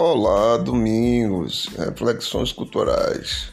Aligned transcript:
Olá, 0.00 0.56
domingos, 0.56 1.66
reflexões 1.76 2.52
culturais. 2.52 3.52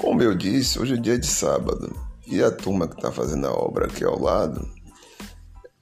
Como 0.00 0.22
eu 0.22 0.34
disse, 0.34 0.78
hoje 0.78 0.94
é 0.94 0.96
dia 0.96 1.18
de 1.18 1.26
sábado 1.26 1.94
e 2.26 2.42
a 2.42 2.50
turma 2.50 2.88
que 2.88 2.96
está 2.96 3.12
fazendo 3.12 3.46
a 3.46 3.52
obra 3.52 3.84
aqui 3.84 4.02
ao 4.02 4.18
lado 4.18 4.66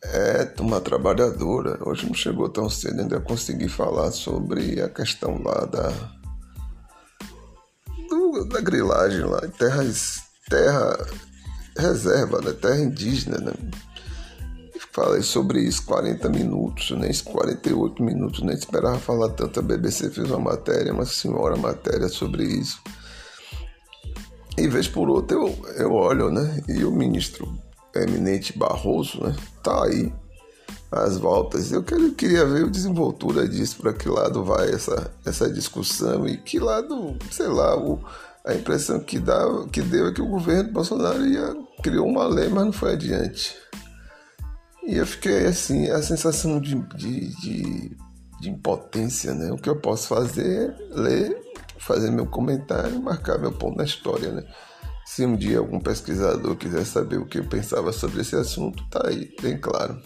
é 0.03 0.45
turma 0.45 0.81
trabalhadora. 0.81 1.79
Hoje 1.89 2.05
não 2.05 2.15
chegou 2.15 2.49
tão 2.49 2.69
cedo, 2.69 3.01
ainda 3.01 3.21
consegui 3.21 3.69
falar 3.69 4.11
sobre 4.11 4.83
a 4.83 4.89
questão 4.89 5.41
lá 5.41 5.65
da, 5.67 5.93
do, 8.09 8.45
da 8.49 8.61
grilagem 8.61 9.21
lá, 9.21 9.41
terras, 9.57 10.21
terra 10.51 10.99
reserva, 11.79 12.41
né? 12.41 12.53
terra 12.55 12.81
indígena, 12.81 13.39
né? 13.39 13.53
Falei 14.97 15.21
sobre 15.21 15.61
isso 15.61 15.85
40 15.85 16.27
minutos, 16.31 16.91
nem 16.93 17.13
48 17.13 18.03
minutos, 18.03 18.41
nem 18.41 18.55
esperava 18.55 18.99
falar 18.99 19.29
tanto. 19.29 19.61
A 19.61 19.63
BBC 19.63 20.09
fez 20.09 20.31
uma 20.31 20.39
matéria, 20.39 20.91
uma 20.91 21.05
senhora 21.05 21.55
matéria 21.55 22.09
sobre 22.09 22.45
isso. 22.45 22.81
E 24.57 24.67
vez 24.67 24.89
por 24.89 25.11
outra 25.11 25.37
eu, 25.37 25.55
eu 25.77 25.93
olho, 25.93 26.31
né? 26.31 26.63
E 26.67 26.83
o 26.83 26.91
ministro 26.91 27.47
eminente 27.95 28.57
Barroso, 28.57 29.23
né? 29.23 29.37
Tá 29.63 29.85
aí 29.85 30.11
às 30.91 31.19
voltas. 31.19 31.71
Eu 31.71 31.83
quero, 31.83 32.13
queria 32.13 32.47
ver 32.47 32.65
a 32.65 32.71
desenvoltura 32.71 33.47
disso, 33.47 33.77
para 33.83 33.93
que 33.93 34.09
lado 34.09 34.43
vai 34.45 34.71
essa, 34.71 35.13
essa 35.27 35.53
discussão 35.53 36.27
e 36.27 36.39
que 36.39 36.59
lado, 36.59 37.19
sei 37.31 37.49
lá, 37.49 37.77
o, 37.77 38.01
a 38.47 38.55
impressão 38.55 38.99
que, 38.99 39.19
dá, 39.19 39.45
que 39.71 39.83
deu 39.83 40.07
é 40.07 40.13
que 40.15 40.23
o 40.23 40.29
governo 40.29 40.73
Bolsonaro 40.73 41.27
ia, 41.27 41.55
criou 41.83 42.09
uma 42.09 42.27
lei, 42.27 42.49
mas 42.49 42.65
não 42.65 42.73
foi 42.73 42.93
adiante. 42.95 43.66
E 44.87 44.95
eu 44.97 45.07
fiquei 45.07 45.47
assim, 45.47 45.91
a 45.91 46.01
sensação 46.01 46.61
de, 46.61 46.77
de, 46.95 47.35
de, 47.41 47.97
de 48.41 48.51
impotência, 48.51 49.35
né? 49.35 49.51
O 49.51 49.57
que 49.57 49.69
eu 49.69 49.81
posso 49.81 50.07
fazer 50.07 50.71
é 50.71 50.95
ler, 50.95 51.37
fazer 51.77 52.11
meu 52.13 52.27
comentário, 52.27 53.03
marcar 53.03 53.37
meu 53.37 53.51
ponto 53.51 53.77
na 53.77 53.85
história, 53.85 54.31
né? 54.31 54.45
Se 55.05 55.27
um 55.27 55.37
dia 55.37 55.59
algum 55.59 55.81
pesquisador 55.81 56.55
quiser 56.55 56.85
saber 56.87 57.19
o 57.19 57.27
que 57.27 57.39
eu 57.39 57.45
pensava 57.45 57.93
sobre 57.93 58.21
esse 58.21 58.37
assunto, 58.37 58.89
tá 58.89 59.09
aí, 59.09 59.35
bem 59.43 59.59
claro. 59.59 60.01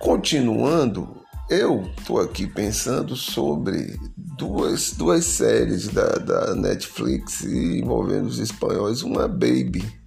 Continuando, 0.00 1.16
eu 1.48 1.82
estou 1.96 2.20
aqui 2.20 2.48
pensando 2.48 3.14
sobre 3.14 3.98
duas, 4.16 4.92
duas 4.92 5.24
séries 5.24 5.88
da, 5.88 6.08
da 6.18 6.54
Netflix 6.56 7.44
envolvendo 7.44 8.26
os 8.26 8.40
espanhóis, 8.40 9.02
uma 9.02 9.28
Baby 9.28 10.03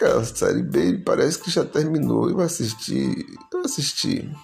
Aquela 0.00 0.24
série 0.24 0.62
Baby 0.62 1.02
parece 1.04 1.38
que 1.38 1.50
já 1.50 1.62
terminou. 1.62 2.30
Eu 2.30 2.40
assisti, 2.40 3.26
eu 3.52 3.60
assisti. 3.60 4.34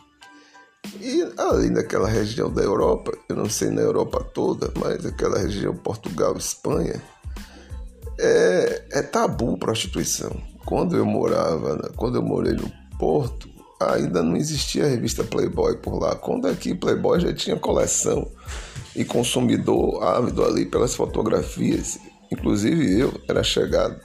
E 1.01 1.27
além 1.39 1.73
daquela 1.73 2.07
região 2.07 2.53
da 2.53 2.63
Europa, 2.63 3.17
eu 3.27 3.37
não 3.37 3.49
sei 3.49 3.71
na 3.71 3.81
Europa 3.81 4.23
toda, 4.35 4.71
mas 4.79 5.07
aquela 5.07 5.39
região 5.39 5.75
Portugal, 5.75 6.37
Espanha, 6.37 7.03
é, 8.21 8.85
é 8.93 9.03
tabu 9.03 9.57
prostituição. 9.57 10.31
Quando 10.67 10.95
eu 10.95 11.07
morava, 11.07 11.91
quando 11.97 12.17
eu 12.17 12.23
morei 12.23 12.53
no 12.53 12.71
Porto, 12.99 13.49
ainda 13.81 14.23
não 14.23 14.37
existia 14.37 14.85
a 14.85 14.89
revista 14.89 15.25
Playboy 15.25 15.79
por 15.79 15.99
lá. 15.99 16.17
Quando 16.17 16.49
aqui 16.49 16.75
Playboy 16.75 17.19
já 17.19 17.33
tinha 17.33 17.57
coleção 17.57 18.31
e 18.95 19.07
consumidor 19.07 20.05
ávido 20.05 20.45
ali 20.45 20.67
pelas 20.67 20.95
fotografias, 20.95 21.99
inclusive 22.31 23.01
eu 23.01 23.19
era 23.27 23.43
chegado. 23.43 23.99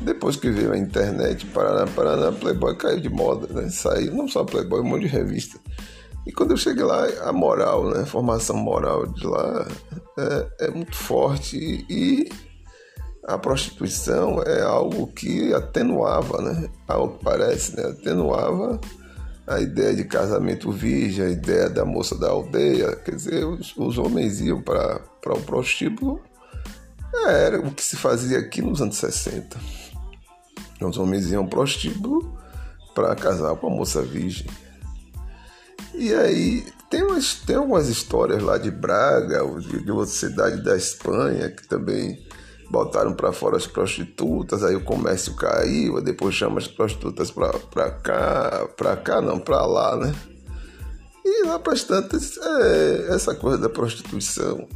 Depois 0.00 0.36
que 0.36 0.50
veio 0.50 0.72
a 0.72 0.78
internet, 0.78 1.44
Paraná, 1.46 1.86
Paraná, 1.92 2.32
Playboy 2.32 2.74
caiu 2.76 3.00
de 3.00 3.10
moda, 3.10 3.46
né? 3.52 3.68
Saiu, 3.68 4.14
não 4.14 4.26
só 4.26 4.44
Playboy, 4.44 4.80
um 4.80 4.84
monte 4.84 5.02
de 5.02 5.08
revista. 5.08 5.58
E 6.26 6.32
quando 6.32 6.52
eu 6.52 6.56
cheguei 6.56 6.84
lá, 6.84 7.06
a 7.24 7.32
moral, 7.32 7.90
né? 7.90 8.02
A 8.02 8.06
formação 8.06 8.56
moral 8.56 9.06
de 9.06 9.26
lá 9.26 9.66
é, 10.18 10.66
é 10.66 10.70
muito 10.70 10.96
forte 10.96 11.84
e 11.88 12.28
a 13.26 13.36
prostituição 13.36 14.42
é 14.42 14.62
algo 14.62 15.06
que 15.08 15.52
atenuava, 15.52 16.40
né? 16.40 16.68
Algo 16.88 17.18
que 17.18 17.24
parece, 17.24 17.76
né? 17.76 17.84
Atenuava 17.84 18.80
a 19.46 19.60
ideia 19.60 19.94
de 19.94 20.04
casamento 20.04 20.70
virgem, 20.70 21.24
a 21.24 21.30
ideia 21.30 21.68
da 21.68 21.84
moça 21.84 22.16
da 22.16 22.30
aldeia. 22.30 22.96
Quer 22.96 23.16
dizer, 23.16 23.44
os, 23.44 23.76
os 23.76 23.98
homens 23.98 24.40
iam 24.40 24.62
para 24.62 25.02
o 25.26 25.42
prostíbulo. 25.42 26.20
É, 27.26 27.46
era 27.46 27.60
o 27.60 27.72
que 27.72 27.82
se 27.82 27.96
fazia 27.96 28.38
aqui 28.38 28.62
nos 28.62 28.80
anos 28.80 28.96
60. 28.96 29.58
Os 30.82 30.98
homens 30.98 31.30
iam 31.30 31.46
prostíbulo 31.46 32.38
para 32.94 33.14
casar 33.14 33.54
com 33.56 33.66
a 33.68 33.70
moça 33.70 34.02
virgem. 34.02 34.46
E 35.94 36.14
aí 36.14 36.64
tem, 36.88 37.02
umas, 37.02 37.34
tem 37.34 37.56
algumas 37.56 37.88
histórias 37.88 38.42
lá 38.42 38.58
de 38.58 38.70
Braga, 38.70 39.44
de, 39.60 39.84
de 39.84 39.90
outra 39.90 40.12
cidade 40.12 40.62
da 40.62 40.76
Espanha, 40.76 41.50
que 41.50 41.66
também 41.66 42.18
botaram 42.70 43.12
para 43.12 43.32
fora 43.32 43.56
as 43.56 43.66
prostitutas, 43.66 44.62
aí 44.62 44.76
o 44.76 44.84
comércio 44.84 45.34
caiu, 45.34 46.00
depois 46.00 46.34
chama 46.34 46.58
as 46.58 46.68
prostitutas 46.68 47.30
para 47.30 47.90
cá, 47.90 48.68
para 48.76 48.96
cá 48.96 49.20
não, 49.20 49.40
para 49.40 49.66
lá, 49.66 49.96
né? 49.96 50.14
E 51.24 51.44
lá 51.44 51.58
para 51.58 51.72
as 51.72 51.82
tantas, 51.82 52.38
é, 52.38 53.14
essa 53.14 53.34
coisa 53.34 53.58
da 53.58 53.68
prostituição 53.68 54.68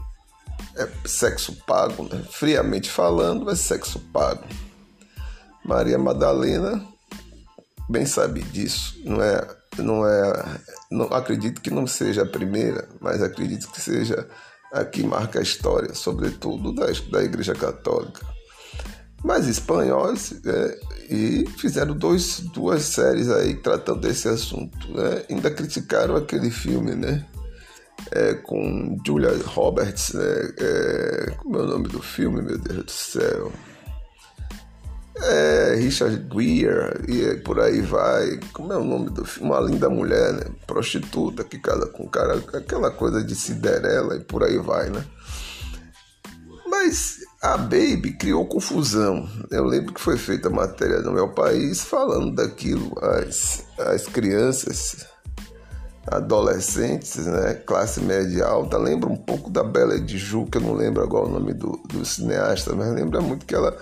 é 0.76 0.88
sexo 1.04 1.56
pago, 1.66 2.02
né? 2.04 2.22
Friamente 2.30 2.90
falando, 2.90 3.48
é 3.48 3.54
sexo 3.54 4.00
pago. 4.12 4.44
Maria 5.64 5.98
Madalena 5.98 6.94
bem 7.88 8.06
sabe 8.06 8.42
disso. 8.42 9.00
Não 9.04 9.22
é, 9.22 9.46
não 9.78 10.06
é, 10.06 10.60
não 10.90 11.06
acredito 11.06 11.60
que 11.60 11.70
não 11.70 11.86
seja 11.86 12.22
a 12.22 12.26
primeira, 12.26 12.88
mas 13.00 13.22
acredito 13.22 13.70
que 13.70 13.80
seja 13.80 14.28
a 14.72 14.84
que 14.84 15.02
marca 15.02 15.38
a 15.38 15.42
história, 15.42 15.94
sobretudo 15.94 16.74
da, 16.74 16.86
da 17.10 17.22
Igreja 17.22 17.54
Católica. 17.54 18.26
Mas 19.22 19.46
espanhóis 19.46 20.34
é, 20.44 20.80
e 21.08 21.46
fizeram 21.56 21.96
dois, 21.96 22.40
duas 22.40 22.82
séries 22.82 23.30
aí 23.30 23.54
tratando 23.54 24.00
desse 24.00 24.28
assunto. 24.28 24.92
Né? 24.92 25.24
Ainda 25.30 25.50
criticaram 25.50 26.16
aquele 26.16 26.50
filme, 26.50 26.94
né? 26.94 27.24
É, 28.10 28.34
com 28.34 28.98
Julia 29.06 29.30
Roberts, 29.46 30.12
né? 30.12 30.54
É, 30.58 31.30
como 31.38 31.56
é 31.56 31.62
o 31.62 31.66
nome 31.66 31.88
do 31.88 32.02
filme, 32.02 32.42
meu 32.42 32.58
Deus 32.58 32.84
do 32.84 32.90
céu? 32.90 33.52
É, 35.16 35.76
Richard 35.76 36.26
Gere 36.32 37.04
e 37.06 37.36
por 37.36 37.60
aí 37.60 37.80
vai. 37.80 38.40
Como 38.52 38.72
é 38.72 38.76
o 38.76 38.84
nome 38.84 39.10
do 39.10 39.24
filme? 39.24 39.50
Uma 39.50 39.60
linda 39.60 39.88
mulher, 39.88 40.32
né? 40.32 40.44
Prostituta 40.66 41.44
que 41.44 41.58
casa 41.58 41.86
com 41.86 42.08
cara, 42.08 42.42
aquela 42.52 42.90
coisa 42.90 43.22
de 43.22 43.34
Cinderela 43.34 44.16
e 44.16 44.20
por 44.20 44.42
aí 44.42 44.58
vai, 44.58 44.90
né? 44.90 45.04
Mas 46.66 47.20
a 47.40 47.56
Baby 47.56 48.16
criou 48.18 48.44
confusão. 48.46 49.28
Eu 49.50 49.64
lembro 49.64 49.94
que 49.94 50.00
foi 50.00 50.16
feita 50.16 50.50
matéria 50.50 51.00
no 51.00 51.12
meu 51.12 51.28
país 51.28 51.82
falando 51.82 52.34
daquilo. 52.34 52.92
As, 53.00 53.64
as 53.78 54.06
crianças, 54.06 55.06
adolescentes, 56.08 57.24
né? 57.26 57.54
Classe 57.54 58.00
média 58.00 58.46
alta. 58.46 58.76
Lembra 58.76 59.08
um 59.08 59.16
pouco 59.16 59.48
da 59.48 59.62
Bela 59.62 60.00
de 60.00 60.18
Ju, 60.18 60.46
que 60.46 60.58
eu 60.58 60.62
não 60.62 60.74
lembro 60.74 61.02
agora 61.04 61.26
o 61.26 61.32
nome 61.32 61.54
do, 61.54 61.80
do 61.88 62.04
cineasta, 62.04 62.74
mas 62.74 62.92
lembra 62.92 63.20
muito 63.20 63.46
que 63.46 63.54
ela 63.54 63.76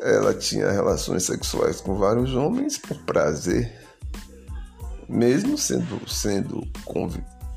ela 0.00 0.34
tinha 0.34 0.70
relações 0.70 1.24
sexuais 1.24 1.80
com 1.80 1.96
vários 1.96 2.34
homens 2.34 2.78
por 2.78 2.96
prazer, 2.98 3.72
mesmo 5.08 5.56
sendo, 5.56 6.08
sendo 6.08 6.66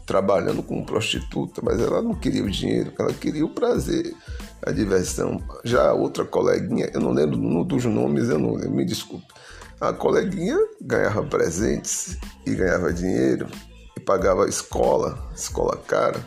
trabalhando 0.05 0.63
como 0.63 0.85
prostituta, 0.85 1.61
mas 1.63 1.79
ela 1.79 2.01
não 2.01 2.15
queria 2.15 2.43
o 2.43 2.49
dinheiro, 2.49 2.93
ela 2.97 3.13
queria 3.13 3.45
o 3.45 3.53
prazer, 3.53 4.15
a 4.65 4.71
diversão. 4.71 5.41
Já 5.63 5.89
a 5.89 5.93
outra 5.93 6.25
coleguinha, 6.25 6.89
eu 6.93 6.99
não 6.99 7.11
lembro 7.11 7.37
dos 7.63 7.85
nomes, 7.85 8.29
eu 8.29 8.39
não 8.39 8.53
lembro, 8.53 8.71
me 8.71 8.85
desculpe. 8.85 9.27
A 9.79 9.93
coleguinha 9.93 10.57
ganhava 10.81 11.23
presentes 11.23 12.17
e 12.45 12.53
ganhava 12.53 12.91
dinheiro 12.91 13.47
e 13.95 13.99
pagava 13.99 14.45
a 14.45 14.49
escola, 14.49 15.29
escola 15.35 15.77
cara. 15.77 16.19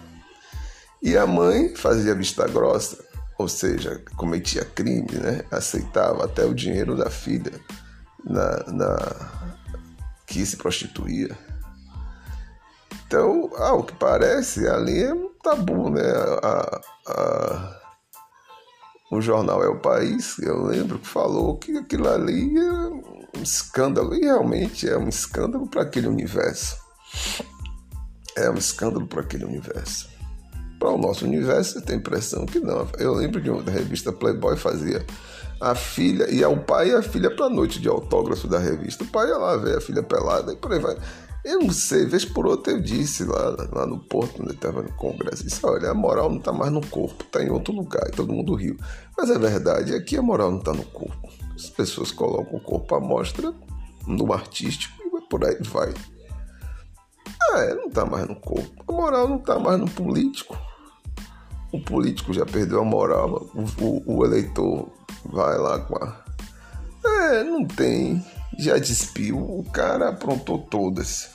E 1.02 1.16
a 1.16 1.26
mãe 1.26 1.74
fazia 1.74 2.14
vista 2.14 2.46
grossa 2.46 3.11
ou 3.38 3.48
seja, 3.48 4.02
cometia 4.16 4.64
crime, 4.64 5.12
né? 5.12 5.44
aceitava 5.50 6.24
até 6.24 6.44
o 6.44 6.54
dinheiro 6.54 6.96
da 6.96 7.10
filha 7.10 7.52
na, 8.24 8.64
na 8.72 9.42
que 10.26 10.44
se 10.46 10.56
prostituía. 10.56 11.36
Então, 13.06 13.50
ao 13.56 13.84
que 13.84 13.94
parece, 13.94 14.66
ali 14.66 15.02
é 15.02 15.12
um 15.12 15.30
tabu, 15.42 15.90
né? 15.90 16.10
A, 16.42 16.80
a, 17.08 17.80
o 19.10 19.20
jornal 19.20 19.62
É 19.62 19.68
o 19.68 19.78
País, 19.78 20.38
eu 20.38 20.62
lembro 20.64 20.98
que 20.98 21.06
falou 21.06 21.58
que 21.58 21.76
aquilo 21.76 22.08
ali 22.08 22.56
é 22.56 22.72
um 22.72 23.42
escândalo, 23.42 24.14
e 24.14 24.20
realmente 24.20 24.88
é 24.88 24.96
um 24.96 25.08
escândalo 25.08 25.66
para 25.68 25.82
aquele 25.82 26.06
universo. 26.06 26.78
É 28.34 28.48
um 28.48 28.54
escândalo 28.54 29.06
para 29.06 29.20
aquele 29.20 29.44
universo. 29.44 30.08
Para 30.82 30.90
o 30.90 30.98
nosso 30.98 31.24
universo, 31.24 31.74
você 31.74 31.80
tem 31.80 31.94
a 31.94 31.98
impressão 32.00 32.44
que 32.44 32.58
não. 32.58 32.88
Eu 32.98 33.14
lembro 33.14 33.40
de 33.40 33.48
uma 33.48 33.62
revista 33.62 34.12
Playboy 34.12 34.56
fazia 34.56 35.06
a 35.60 35.76
filha, 35.76 36.28
ia 36.28 36.48
o 36.48 36.58
pai 36.58 36.90
e 36.90 36.92
a 36.92 37.00
filha 37.00 37.30
para 37.30 37.46
a 37.46 37.48
noite 37.48 37.80
de 37.80 37.88
autógrafo 37.88 38.48
da 38.48 38.58
revista. 38.58 39.04
O 39.04 39.06
pai 39.06 39.28
ia 39.28 39.36
lá 39.36 39.56
ver 39.56 39.78
a 39.78 39.80
filha 39.80 40.02
pelada 40.02 40.52
e 40.52 40.56
por 40.56 40.72
aí 40.72 40.80
vai. 40.80 40.96
Eu 41.44 41.60
não 41.60 41.70
sei, 41.70 42.04
vez 42.04 42.24
por 42.24 42.48
outra 42.48 42.72
eu 42.72 42.80
disse 42.80 43.22
lá, 43.22 43.68
lá 43.70 43.86
no 43.86 44.00
Porto, 44.00 44.42
onde 44.42 44.54
estava 44.54 44.82
no 44.82 44.92
Congresso, 44.94 45.44
disse, 45.44 45.64
olha, 45.64 45.88
a 45.90 45.94
moral 45.94 46.28
não 46.28 46.38
está 46.38 46.52
mais 46.52 46.72
no 46.72 46.84
corpo, 46.84 47.22
está 47.22 47.40
em 47.40 47.50
outro 47.50 47.72
lugar, 47.72 48.02
e 48.08 48.10
todo 48.10 48.32
mundo 48.32 48.52
riu. 48.56 48.76
Mas 49.16 49.30
é 49.30 49.38
verdade, 49.38 49.94
aqui 49.94 50.16
a 50.16 50.22
moral 50.22 50.50
não 50.50 50.58
está 50.58 50.72
no 50.72 50.84
corpo. 50.86 51.28
As 51.54 51.70
pessoas 51.70 52.10
colocam 52.10 52.58
o 52.58 52.60
corpo 52.60 52.92
à 52.96 53.00
mostra 53.00 53.54
no 54.04 54.32
artístico 54.32 55.00
e 55.00 55.20
por 55.28 55.46
aí 55.46 55.58
vai. 55.60 55.94
Ah, 57.52 57.60
é, 57.60 57.72
não 57.72 57.86
está 57.86 58.04
mais 58.04 58.26
no 58.26 58.34
corpo. 58.34 58.84
A 58.88 58.92
moral 58.92 59.28
não 59.28 59.36
está 59.36 59.60
mais 59.60 59.78
no 59.78 59.88
político. 59.88 60.58
O 61.72 61.80
político 61.80 62.34
já 62.34 62.44
perdeu 62.44 62.80
a 62.80 62.84
moral, 62.84 63.50
o, 63.54 63.84
o, 63.84 64.18
o 64.18 64.24
eleitor 64.24 64.88
vai 65.24 65.56
lá 65.58 65.78
com 65.80 65.96
a. 65.96 66.22
É, 67.04 67.42
não 67.42 67.66
tem 67.66 68.22
já 68.58 68.78
despiu, 68.78 69.38
o 69.38 69.64
cara 69.72 70.10
aprontou 70.10 70.58
todas. 70.58 71.30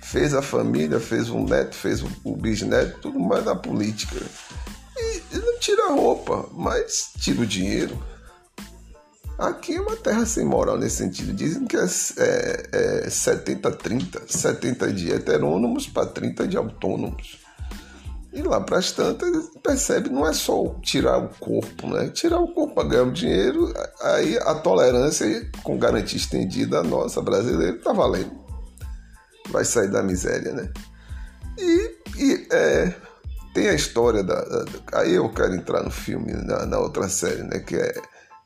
Fez 0.00 0.34
a 0.34 0.42
família, 0.42 1.00
fez 1.00 1.28
o 1.28 1.40
neto, 1.40 1.74
fez 1.74 2.02
o, 2.02 2.08
o 2.24 2.36
bisneto, 2.36 3.00
tudo 3.00 3.18
mais 3.18 3.44
da 3.44 3.56
política. 3.56 4.20
E, 4.96 5.22
e 5.32 5.38
não 5.38 5.58
tira 5.58 5.86
a 5.86 5.92
roupa, 5.92 6.48
mas 6.52 7.10
tira 7.18 7.40
o 7.40 7.46
dinheiro. 7.46 8.00
Aqui 9.38 9.74
é 9.74 9.80
uma 9.80 9.96
terra 9.96 10.24
sem 10.24 10.44
moral 10.44 10.78
nesse 10.78 10.96
sentido. 10.96 11.32
Dizem 11.32 11.66
que 11.66 11.76
é, 11.76 11.84
é, 12.18 13.04
é 13.04 13.08
70-30, 13.08 14.22
70 14.28 14.92
de 14.92 15.10
heterônomos 15.10 15.86
para 15.86 16.06
30 16.06 16.46
de 16.46 16.56
autônomos. 16.56 17.45
E 18.36 18.42
lá 18.42 18.60
para 18.60 18.76
as 18.76 18.92
tantas, 18.92 19.48
percebe, 19.62 20.10
não 20.10 20.28
é 20.28 20.32
só 20.34 20.74
tirar 20.82 21.16
o 21.16 21.28
corpo, 21.40 21.88
né? 21.88 22.10
Tirar 22.10 22.38
o 22.38 22.52
corpo 22.52 22.74
para 22.74 22.88
ganhar 22.88 23.04
o 23.04 23.10
dinheiro, 23.10 23.72
aí 24.02 24.36
a 24.36 24.54
tolerância 24.54 25.50
com 25.62 25.78
garantia 25.78 26.18
estendida 26.18 26.82
nossa 26.82 27.22
brasileira 27.22 27.78
tá 27.78 27.94
valendo. 27.94 28.30
Vai 29.48 29.64
sair 29.64 29.90
da 29.90 30.02
miséria, 30.02 30.52
né? 30.52 30.70
E, 31.56 31.96
e 32.18 32.46
é, 32.52 32.94
tem 33.54 33.70
a 33.70 33.74
história 33.74 34.22
da, 34.22 34.44
da, 34.44 34.64
Aí 34.92 35.14
eu 35.14 35.32
quero 35.32 35.54
entrar 35.54 35.82
no 35.82 35.90
filme, 35.90 36.34
na, 36.34 36.66
na 36.66 36.78
outra 36.78 37.08
série, 37.08 37.42
né? 37.42 37.60
Que 37.60 37.76
é 37.76 37.94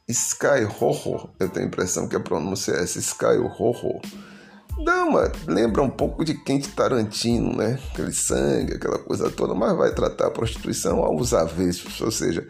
Sky 0.06 0.69
Horror. 0.81 1.31
Eu 1.40 1.48
tenho 1.48 1.66
a 1.66 1.69
impressão 1.69 2.06
que 2.06 2.14
a 2.14 2.20
pronúncia 2.20 2.75
é 2.75 2.84
essa, 2.84 3.00
Sky 3.00 3.38
Horror 3.43 4.00
Dama 4.84 5.31
lembra 5.46 5.82
um 5.82 5.90
pouco 5.90 6.25
de 6.25 6.34
Quente 6.34 6.69
Tarantino, 6.70 7.55
né? 7.56 7.78
Aquele 7.93 8.12
sangue, 8.12 8.75
aquela 8.75 8.99
coisa 8.99 9.31
toda, 9.31 9.55
mas 9.55 9.76
vai 9.76 9.93
tratar 9.93 10.28
a 10.28 10.31
prostituição 10.31 11.00
aos 11.00 11.34
avessos, 11.34 12.00
ou 12.00 12.11
seja, 12.11 12.46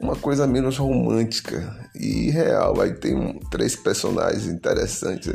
uma 0.00 0.16
coisa 0.16 0.46
menos 0.46 0.76
romântica 0.76 1.88
e 1.94 2.30
real. 2.30 2.80
Aí 2.80 2.94
tem 2.94 3.14
um, 3.14 3.38
três 3.50 3.76
personagens 3.76 4.46
interessantes. 4.46 5.32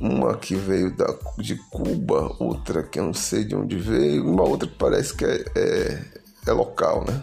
Uma 0.00 0.36
que 0.36 0.54
veio 0.54 0.94
da, 0.94 1.06
de 1.38 1.56
Cuba, 1.70 2.36
outra 2.38 2.82
que 2.82 2.98
eu 2.98 3.04
não 3.04 3.14
sei 3.14 3.44
de 3.44 3.56
onde 3.56 3.78
veio, 3.78 4.16
e 4.16 4.20
uma 4.20 4.42
outra 4.42 4.68
que 4.68 4.74
parece 4.74 5.14
que 5.14 5.24
é, 5.24 5.44
é, 5.56 6.04
é 6.48 6.52
local, 6.52 7.02
né? 7.08 7.22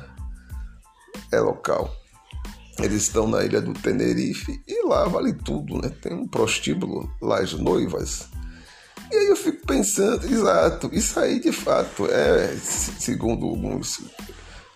É 1.32 1.40
local. 1.40 2.03
Eles 2.80 3.04
estão 3.04 3.28
na 3.28 3.44
ilha 3.44 3.62
do 3.62 3.74
Tenerife 3.74 4.62
e 4.68 4.88
lá 4.88 5.06
vale 5.08 5.34
tudo, 5.34 5.82
né? 5.82 5.90
Tem 6.02 6.14
um 6.14 6.28
prostíbulo, 6.28 7.10
lá 7.22 7.40
as 7.40 7.54
noivas. 7.54 8.28
E 9.12 9.16
aí 9.16 9.28
eu 9.28 9.36
fico 9.36 9.66
pensando, 9.66 10.26
exato, 10.26 10.90
isso 10.92 11.20
aí 11.20 11.40
de 11.40 11.52
fato 11.52 12.08
é, 12.08 12.56
segundo 12.58 13.46
alguns, 13.46 14.02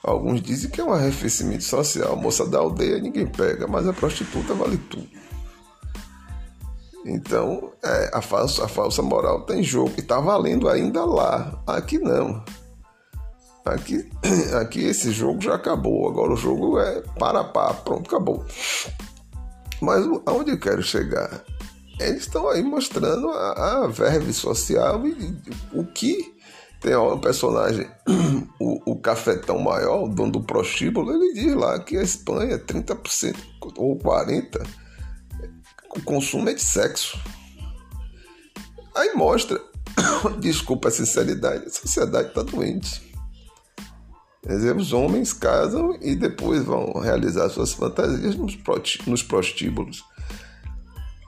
alguns 0.03 0.41
dizem 0.41 0.69
que 0.69 0.79
é 0.79 0.83
um 0.83 0.94
arrefecimento 0.94 1.63
social. 1.63 2.15
Moça 2.15 2.45
da 2.45 2.59
aldeia 2.59 2.99
ninguém 2.99 3.25
pega, 3.25 3.67
mas 3.67 3.88
a 3.88 3.94
prostituta 3.94 4.53
vale 4.53 4.77
tudo. 4.77 5.07
Então, 7.03 7.71
é, 7.83 8.11
a, 8.13 8.21
falsa, 8.21 8.65
a 8.65 8.67
falsa 8.67 9.01
moral 9.01 9.41
tem 9.41 9.63
jogo 9.63 9.94
e 9.97 10.01
tá 10.01 10.19
valendo 10.19 10.69
ainda 10.69 11.05
lá. 11.05 11.63
Aqui 11.65 11.97
não. 11.97 12.44
Aqui, 13.74 14.10
aqui 14.60 14.84
esse 14.86 15.12
jogo 15.12 15.42
já 15.42 15.56
acabou. 15.56 16.10
Agora 16.10 16.34
o 16.34 16.38
jogo 16.38 16.80
é 16.80 17.02
para 17.19 17.44
pá, 17.44 17.74
pronto, 17.74 18.08
acabou. 18.08 18.46
Mas 19.81 20.06
aonde 20.25 20.52
eu 20.52 20.60
quero 20.60 20.81
chegar? 20.81 21.44
Eles 22.00 22.24
estão 22.24 22.48
aí 22.50 22.62
mostrando 22.62 23.30
a, 23.30 23.84
a 23.84 23.88
verve 23.88 24.31
social 24.31 25.06
e, 25.08 25.12
e 25.12 25.38
o 25.74 25.84
que 25.86 26.36
tem 26.80 26.96
um 26.96 27.19
personagem, 27.19 27.90
o, 28.60 28.92
o 28.92 29.00
cafetão 29.00 29.60
maior, 29.60 30.04
o 30.04 30.08
dono 30.08 30.34
do 30.34 30.44
prostíbulo, 30.44 31.12
ele 31.12 31.34
diz 31.34 31.56
lá 31.56 31.80
que 31.80 31.98
a 31.98 32.04
Espanha 32.04 32.54
é 32.54 32.58
30% 32.60 33.36
ou 33.78 33.98
40% 33.98 34.68
o 35.98 36.02
consumo 36.04 36.50
é 36.50 36.54
de 36.54 36.62
sexo. 36.62 37.19
Aí 38.96 39.14
mostra, 39.14 39.60
desculpa 40.40 40.88
a 40.88 40.92
sinceridade, 40.92 41.66
a 41.66 41.69
sociedade 41.69 42.30
está 42.30 42.44
doente. 42.44 43.06
Os 44.45 44.94
homens 44.94 45.34
casam 45.34 45.98
e 46.01 46.16
depois 46.16 46.63
vão 46.63 46.94
realizar 47.00 47.50
suas 47.50 47.74
fantasias 47.74 48.36
nos, 48.36 49.24
prostíbulos. 49.24 50.04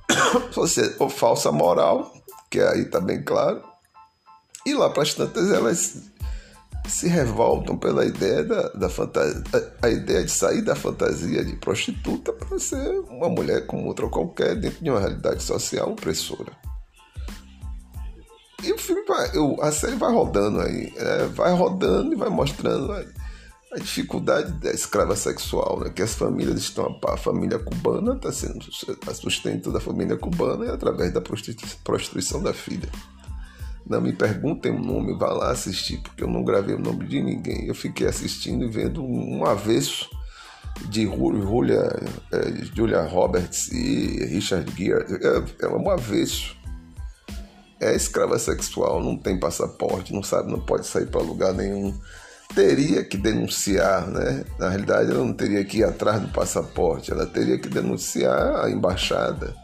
Ou 1.00 1.10
falsa 1.10 1.52
moral, 1.52 2.14
que 2.50 2.60
aí 2.60 2.82
está 2.82 3.00
bem 3.00 3.24
claro. 3.24 3.62
E 4.66 4.74
lá 4.74 4.90
para 4.90 5.04
as 5.04 5.14
tantas 5.14 5.52
elas 5.52 6.10
se 6.88 7.08
revoltam 7.08 7.78
pela 7.78 8.06
ideia 8.06 8.44
da, 8.44 8.70
da 8.70 8.90
fantasia, 8.90 9.44
a, 9.82 9.90
ideia 9.90 10.24
de 10.24 10.32
sair 10.32 10.62
da 10.62 10.76
fantasia 10.76 11.44
de 11.44 11.56
prostituta 11.56 12.34
para 12.34 12.58
ser 12.58 13.00
uma 13.10 13.30
mulher 13.30 13.66
como 13.68 13.86
outra 13.86 14.08
qualquer 14.08 14.56
dentro 14.56 14.84
de 14.84 14.90
uma 14.90 15.00
realidade 15.00 15.44
social 15.44 15.92
opressora. 15.92 16.52
Vai, 19.20 19.32
eu, 19.34 19.62
a 19.62 19.70
série 19.70 19.98
vai 19.98 20.14
rodando 20.14 20.62
aí, 20.62 20.94
é, 20.96 21.26
vai 21.26 21.52
rodando 21.52 22.14
e 22.14 22.16
vai 22.16 22.30
mostrando 22.30 22.90
a, 22.94 23.04
a, 23.74 23.78
dificuldade 23.78 24.50
da 24.54 24.72
escrava 24.72 25.14
sexual, 25.14 25.82
né? 25.82 25.90
Que 25.90 26.02
as 26.02 26.16
famílias 26.16 26.58
estão 26.58 26.98
a, 27.06 27.18
família 27.18 27.60
cubana 27.60 28.16
está 28.16 28.32
sendo 28.32 28.60
a 29.06 29.14
sustento 29.14 29.74
da 29.74 29.82
família 29.82 30.16
cubana 30.16 30.68
e 30.68 30.70
através 30.70 31.12
da 31.12 31.20
prostituição 31.20 32.42
da 32.42 32.54
filha. 32.54 32.88
Não 33.86 34.00
me 34.00 34.14
perguntem 34.14 34.72
o 34.72 34.80
nome, 34.80 35.18
vá 35.18 35.34
lá 35.34 35.52
assistir, 35.52 35.98
porque 36.02 36.24
eu 36.24 36.30
não 36.30 36.46
gravei 36.46 36.76
o 36.76 36.80
nome 36.80 37.06
de 37.06 37.22
ninguém. 37.22 37.68
Eu 37.68 37.76
fiquei 37.76 38.08
assistindo 38.08 38.64
e 38.64 38.70
vendo 38.70 39.04
um 39.04 39.46
avesso 39.46 40.10
de 40.88 41.06
Julia, 41.06 41.92
é, 42.32 42.66
Julia 42.74 43.02
Roberts 43.02 43.70
e 43.70 44.24
Richard 44.28 44.72
Gere. 44.78 45.04
É, 45.22 45.66
é 45.66 45.68
um 45.68 45.90
avesso 45.90 46.59
é 47.80 47.96
escrava 47.96 48.38
sexual, 48.38 49.02
não 49.02 49.18
tem 49.18 49.40
passaporte, 49.40 50.14
não 50.14 50.22
sabe, 50.22 50.52
não 50.52 50.60
pode 50.60 50.86
sair 50.86 51.08
para 51.08 51.22
lugar 51.22 51.54
nenhum. 51.54 51.94
Teria 52.54 53.04
que 53.04 53.16
denunciar, 53.16 54.08
né? 54.08 54.44
Na 54.58 54.70
realidade, 54.70 55.12
ela 55.12 55.24
não 55.24 55.34
teria 55.34 55.64
que 55.64 55.80
ir 55.80 55.84
atrás 55.84 56.20
do 56.20 56.30
passaporte, 56.30 57.12
ela 57.12 57.26
teria 57.26 57.60
que 57.60 57.70
denunciar 57.70 58.66
a 58.66 58.70
embaixada 58.70 59.56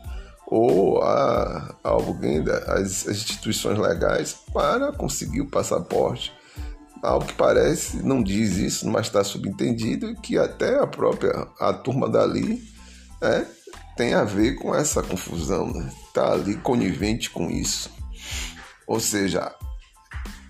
ou 0.48 1.02
a, 1.02 1.76
a 1.84 1.90
alguém 1.90 2.44
das 2.44 3.08
instituições 3.08 3.80
legais 3.80 4.38
para 4.54 4.92
conseguir 4.92 5.42
o 5.42 5.50
passaporte. 5.50 6.32
Ao 7.02 7.20
que 7.20 7.34
parece, 7.34 7.98
não 7.98 8.22
diz 8.22 8.58
isso, 8.58 8.88
mas 8.90 9.08
está 9.08 9.24
subentendido 9.24 10.16
que 10.22 10.38
até 10.38 10.80
a 10.80 10.88
própria 10.88 11.48
a 11.60 11.74
turma 11.74 12.10
dali 12.10 12.64
é, 13.22 13.46
tem 13.96 14.14
a 14.14 14.24
ver 14.24 14.56
com 14.56 14.74
essa 14.74 15.02
confusão, 15.04 15.72
né? 15.72 15.92
Tá 16.14 16.34
ali 16.34 16.56
conivente 16.56 17.30
com 17.30 17.50
isso. 17.50 17.92
Ou 18.88 19.00
seja, 19.00 19.54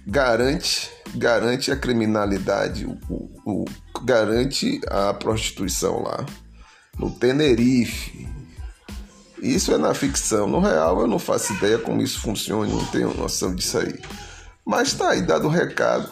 garante 0.05 0.95
garante 1.15 1.71
a 1.71 1.75
criminalidade, 1.75 2.85
o, 2.85 2.97
o, 3.09 3.29
o, 3.45 3.65
garante 4.01 4.81
a 4.87 5.13
prostituição 5.13 6.03
lá 6.03 6.25
no 6.97 7.11
Tenerife. 7.11 8.27
Isso 9.41 9.73
é 9.73 9.77
na 9.77 9.93
ficção. 9.93 10.47
No 10.47 10.59
real 10.59 11.01
eu 11.01 11.07
não 11.07 11.19
faço 11.19 11.53
ideia 11.53 11.77
como 11.77 12.01
isso 12.01 12.19
funciona, 12.19 12.67
não 12.67 12.85
tenho 12.87 13.13
noção 13.13 13.53
disso 13.53 13.77
aí. 13.77 13.99
Mas 14.65 14.93
tá 14.93 15.09
aí 15.09 15.21
dado 15.21 15.47
o 15.47 15.51
recado. 15.51 16.11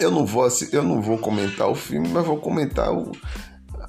Eu 0.00 0.10
não 0.10 0.24
vou 0.24 0.48
eu 0.72 0.82
não 0.82 1.02
vou 1.02 1.18
comentar 1.18 1.68
o 1.68 1.74
filme, 1.74 2.08
mas 2.08 2.24
vou 2.24 2.38
comentar 2.38 2.92
o, 2.92 3.12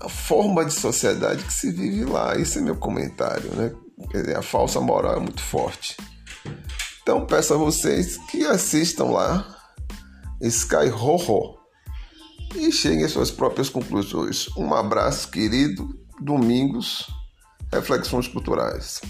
a 0.02 0.10
forma 0.10 0.66
de 0.66 0.74
sociedade 0.74 1.44
que 1.44 1.54
se 1.54 1.72
vive 1.72 2.06
lá. 2.06 2.36
Esse 2.36 2.60
é 2.60 2.62
meu 2.62 2.76
comentário, 2.76 3.50
né? 3.56 3.72
A 4.36 4.42
falsa 4.42 4.80
moral 4.80 5.18
é 5.18 5.20
muito 5.20 5.42
forte. 5.42 5.96
Então 7.10 7.26
peço 7.26 7.56
a 7.56 7.58
vocês 7.58 8.18
que 8.30 8.46
assistam 8.46 9.06
lá 9.06 9.44
Sky 10.40 10.92
Horror 10.94 11.58
e 12.56 12.72
cheguem 12.72 13.04
às 13.04 13.10
suas 13.10 13.32
próprias 13.32 13.68
conclusões. 13.68 14.48
Um 14.56 14.72
abraço, 14.76 15.32
querido. 15.32 15.90
Domingos, 16.22 17.08
Reflexões 17.74 18.28
Culturais. 18.28 19.02